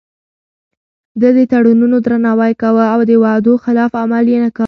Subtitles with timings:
[1.21, 4.59] ده د تړونونو درناوی کاوه او د وعدو خلاف عمل يې نه کاوه.